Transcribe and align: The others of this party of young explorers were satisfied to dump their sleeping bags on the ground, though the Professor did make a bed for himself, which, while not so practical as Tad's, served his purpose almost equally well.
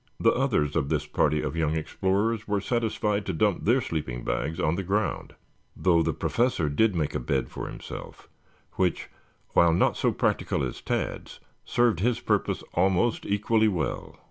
The 0.19 0.33
others 0.33 0.75
of 0.75 0.89
this 0.89 1.05
party 1.05 1.43
of 1.43 1.55
young 1.55 1.75
explorers 1.75 2.47
were 2.47 2.59
satisfied 2.59 3.23
to 3.27 3.33
dump 3.33 3.65
their 3.65 3.81
sleeping 3.81 4.23
bags 4.23 4.59
on 4.59 4.73
the 4.73 4.81
ground, 4.81 5.35
though 5.77 6.01
the 6.01 6.11
Professor 6.11 6.69
did 6.69 6.95
make 6.95 7.13
a 7.13 7.19
bed 7.19 7.51
for 7.51 7.67
himself, 7.67 8.27
which, 8.77 9.09
while 9.49 9.71
not 9.73 9.95
so 9.97 10.11
practical 10.11 10.63
as 10.63 10.81
Tad's, 10.81 11.39
served 11.65 11.99
his 11.99 12.19
purpose 12.19 12.63
almost 12.73 13.27
equally 13.27 13.67
well. 13.67 14.17